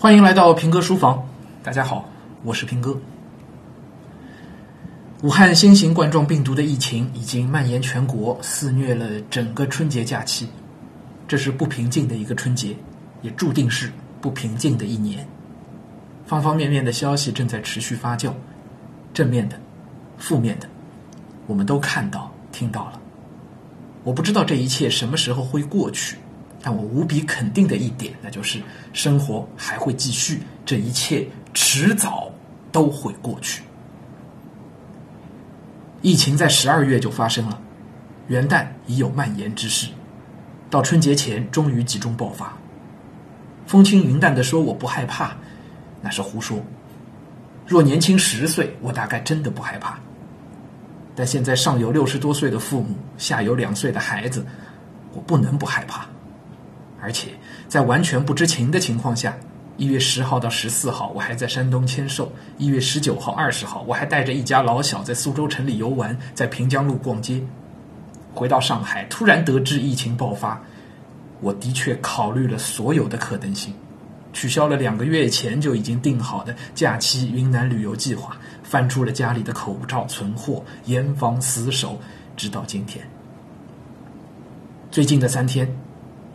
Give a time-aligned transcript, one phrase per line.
[0.00, 1.28] 欢迎来到平哥书房，
[1.60, 2.08] 大家好，
[2.44, 2.96] 我是平哥。
[5.22, 10.48] 武汉新型冠状病毒的疫情已经蔓延全国，肆虐了整个春节假期。
[11.26, 12.76] 这是不平静的一个春节，
[13.22, 13.90] 也注定是
[14.20, 15.26] 不平静的一年。
[16.26, 18.30] 方方面面的消息正在持续发酵，
[19.12, 19.58] 正面的、
[20.16, 20.68] 负面的，
[21.48, 23.00] 我们都看到、听到了。
[24.04, 26.16] 我不知道这一切什么时候会过去。
[26.68, 28.60] 但我无比肯定的一点，那就是
[28.92, 32.30] 生活还会继续，这一切迟早
[32.70, 33.62] 都会过去。
[36.02, 37.58] 疫情在十二月就发生了，
[38.26, 39.88] 元旦已有蔓延之势，
[40.68, 42.54] 到春节前终于集中爆发。
[43.66, 45.34] 风轻云淡的说我不害怕，
[46.02, 46.62] 那是胡说。
[47.66, 49.98] 若年轻十岁，我大概真的不害怕。
[51.16, 54.44] 但现在上有六十多岁的父母，下有两岁的孩子，
[55.14, 56.06] 我不能不害怕。
[57.00, 57.28] 而且
[57.68, 59.36] 在完全不知情的情况下，
[59.76, 62.24] 一月十号到十四号，我还在山东签售；
[62.56, 67.40] 一月十九号、二十号，我还带着一家老小在苏州城里游玩，在平江路逛街。
[68.34, 70.60] 回到上海，突然得知疫情爆发，
[71.40, 73.72] 我的确考虑了所有的可能性，
[74.32, 82.00] 取消了两个月前就已经定好的假期云南旅游计划，翻出了家里的口罩存货，严防死守，
[82.36, 83.08] 直到今天。
[84.90, 85.87] 最近的三天。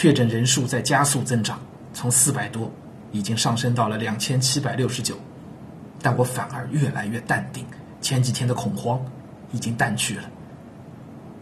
[0.00, 1.58] 确诊人数在加速增长，
[1.92, 2.70] 从四百多
[3.10, 5.16] 已经上升到了两千七百六十九，
[6.00, 7.64] 但我反而越来越淡定，
[8.00, 9.04] 前几天的恐慌
[9.50, 10.22] 已经淡去了。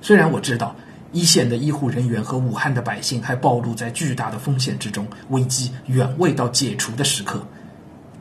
[0.01, 0.75] 虽然我知道
[1.12, 7.47] 一线的医护人员和武汉的百姓还暴露在巨大的风险之中，危机远未到解除的时刻，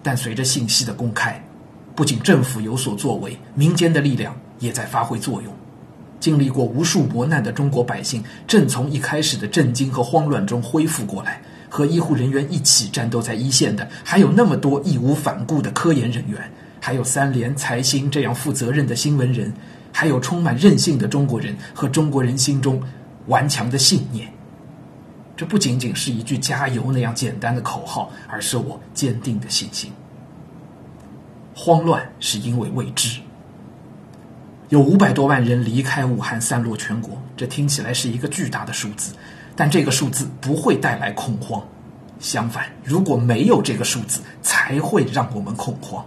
[0.03, 1.41] 但随着信息的公开，
[1.95, 5.53] 不仅政府有所作为，民间的力量也在发挥作用。
[6.25, 11.39] 经历过无数磨难的中国百姓，正从一开始的震惊和慌乱中恢复过来。
[11.69, 16.41] 和医护人员一起战斗在一线的，还有那么多义无反顾的科研人员，
[16.81, 19.53] 还有三联、财新这样负责任的新闻人，
[19.91, 22.81] 还有充满韧性的中国人和中国人心中
[23.27, 24.27] 顽强的信念。
[25.37, 29.91] 这不仅仅是一句“加油”那样简单的口号，而是我坚定的信心。
[31.53, 33.19] 慌乱是因为未知。
[34.69, 37.15] 有五百多万人离开武汉，散落全国。
[37.37, 39.13] 这听起来是一个巨大的数字，
[39.55, 41.61] 但这个数字不会带来恐慌。
[42.19, 46.03] 相反，如果没有这个数字，才会让我们恐慌。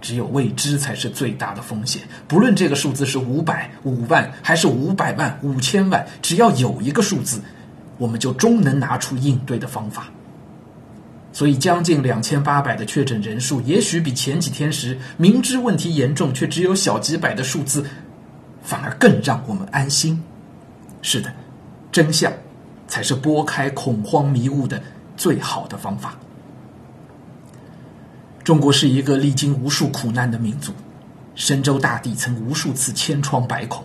[0.00, 2.02] 只有未知才是最大的风险。
[2.26, 7.40] 不论这个数字是五百、五万，还是五百万、五千万，只要有一个数字，
[7.98, 10.08] 我们就终能拿出应对的方法。
[11.36, 17.84] 所以，将近两千八百的确诊人数，也许比前几天时明知问题严重却只有小几百的数字，
[18.62, 20.18] 反而更让我们安心。
[21.02, 21.30] 是的，
[21.92, 22.32] 真相
[22.88, 24.82] 才是拨开恐慌迷雾的
[25.14, 26.16] 最好的方法。
[28.42, 30.72] 中国是一个历经无数苦难的民族，
[31.34, 33.84] 神州大地曾无数次千疮百孔，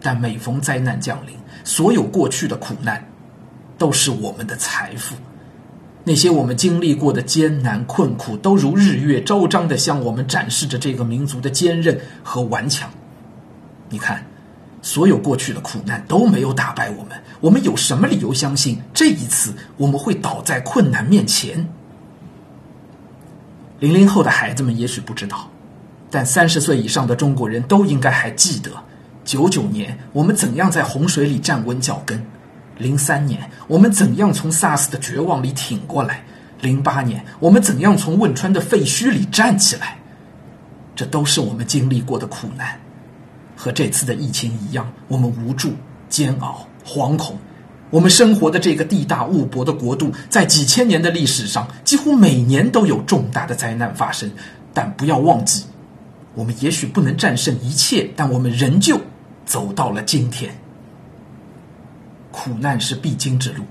[0.00, 1.34] 但每逢灾难降临，
[1.64, 3.04] 所有过去的苦难
[3.76, 5.16] 都是我们的财富。
[6.08, 12.88] 那些我们经历过的艰难困苦，都如日月昭彰的向我们展示着这个民族的坚韧和顽强。
[13.90, 14.24] 你看，
[14.80, 17.10] 所有过去的苦难都没有打败我们，
[17.40, 21.68] 我们有什么理由相信这一次我们会倒在困难面前？
[23.78, 25.50] 零零后的孩子们也许不知道，
[26.10, 28.70] 但三十岁以上的中国人都应该还记得，
[29.26, 32.24] 九九年我们怎样在洪水里站稳脚跟。
[32.78, 36.22] 零三年，我们怎样从 SARS 的绝望里挺过来？
[36.60, 39.98] 零八年，我们怎样从汶川的废墟里站起来？
[40.96, 42.80] 这都是我们经历过的苦难，
[43.56, 45.72] 和这次的疫情一样，我们无助、
[46.08, 47.36] 煎熬、惶恐。
[47.90, 54.30] 我们生活的这个地大物博的国度，在几千年的历史上，几乎每年都有重大的灾难发生。
[54.74, 55.64] 但不要忘记，
[56.34, 59.00] 我们也许不能战胜一切，但我们仍旧
[59.46, 60.52] 走到了今天。
[62.38, 63.64] 苦难是必经之路，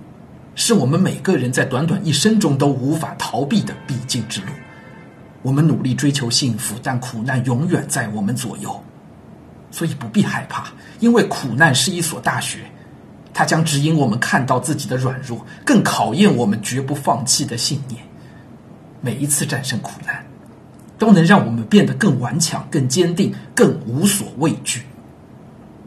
[0.54, 4.48] 是我们每个人在短短一生中都无法逃避的必经之路。
[5.42, 8.84] 我们努力追求幸福，但苦难永远在我们左右，
[9.72, 10.68] 所以不必害怕，
[11.00, 12.60] 因为苦难是一所大学，
[13.34, 18.04] 它将指引我们看到自己的软弱，更考验我们绝不放弃的信念。
[19.00, 20.26] 每一次战胜苦难，
[20.98, 24.82] 都能让我们变得更顽强、更坚定、更无所畏惧。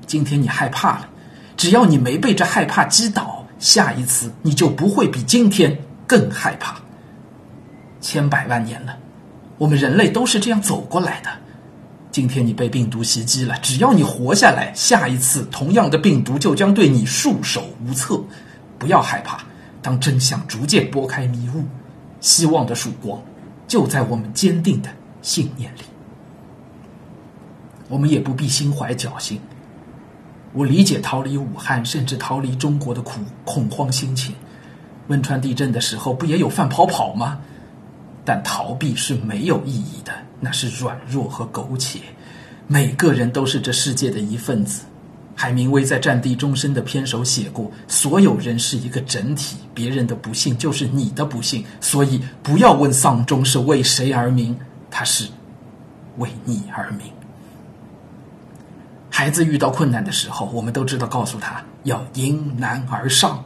[0.06, 1.10] 今天你害怕了。
[1.61, 6.81] 只要你没被这害怕击倒，下一次你就不会比今天更害怕。
[8.01, 8.97] 千百万年了，
[9.59, 11.29] 我们人类都是这样走过来的。
[12.11, 18.19] 今天你被病毒袭击了，只要你活下来，下一次同样的病毒就将对你束手无策。
[18.79, 19.45] 不要害怕，
[19.83, 21.62] 当真相逐渐拨开迷雾，
[22.23, 23.23] 希望的曙光
[23.69, 24.89] 就在我们坚定的
[25.21, 25.83] 信念里。
[27.87, 29.39] 我们也不必心怀侥幸。
[30.52, 34.35] 我理解逃离武汉，甚至逃离中国的苦恐慌心情。
[35.08, 37.38] 汶川地震的时候，不也有范跑跑吗？
[38.25, 42.00] 但逃避是没有意义的，那是软弱和苟且。
[42.67, 44.82] 每个人都是这世界的一份子。
[45.35, 51.64] 海明威在《战地钟声》的篇首写过：“所有人是一个整体，别人的不幸就是你的不幸。
[51.81, 54.55] 所以不要问丧钟是为谁而鸣，
[54.91, 55.26] 它是
[56.19, 57.06] 为你而鸣。”
[59.20, 63.44] 孩子遇到困难的时候，我们都知道告诉他要迎难而上。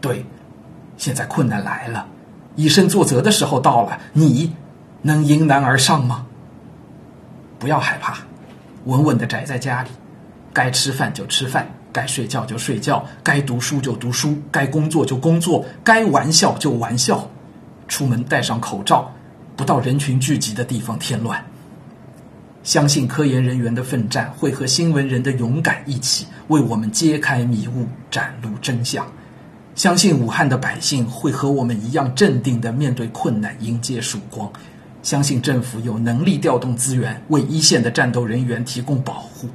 [0.00, 0.26] 对，
[0.96, 2.08] 现在困难来了，
[2.56, 4.52] 以身作则的时候到了，你
[5.02, 6.26] 能迎难而上吗？
[7.60, 8.18] 不要害怕，
[8.86, 9.90] 稳稳的宅在家里，
[10.52, 17.30] 该吃饭就吃饭，该睡觉就睡觉，该读书就读书，该工作就工作，该玩笑就玩笑，
[17.86, 19.12] 出门戴上口罩，
[19.54, 21.44] 不到人群聚集的地方添乱。
[22.66, 29.06] 相信科研人员的奋战会和新闻人的勇敢一起为我们揭开迷雾、展露真相。
[29.76, 34.50] 相信武汉的百姓会和我们一样镇定地面对困难、迎接曙光。
[35.00, 39.48] 相信政府有能力调动资源为一线的战斗人员提供保护。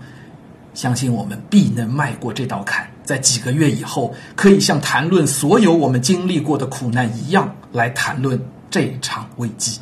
[0.74, 9.81] 相信我们必能迈过这道坎，在几个月以后，可以像谈论所有我们经历过的苦难一样来谈论这场危机。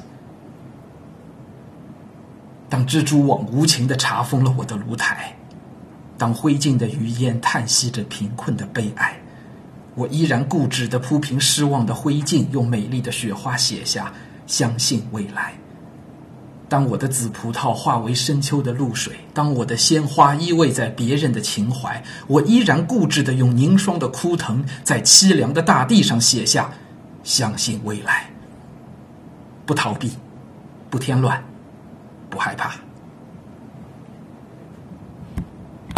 [2.69, 5.35] 当蜘蛛网无情地查封了我的炉台，
[6.17, 9.19] 当灰烬的余烟叹息着贫困的悲哀，
[9.95, 14.13] 我依然固执地铺平失望的灰烬，用美丽的雪花写下
[14.45, 15.53] “相信未来”。
[16.69, 26.69] 当我的紫葡萄化为深秋的露水，当我的鲜花依偎在别人的情怀，我依然固执地用凝霜的枯藤，在凄凉的大地上写下
[27.23, 28.29] “相信未来”。
[29.65, 30.11] 不逃避，
[30.91, 31.43] 不添乱。
[32.29, 32.88] 不害怕。